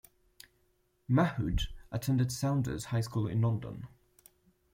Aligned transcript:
Mahood 1.07 1.67
attended 1.91 2.31
Saunders 2.31 2.85
High 2.85 3.01
School 3.01 3.27
in 3.27 3.39
London. 3.41 3.87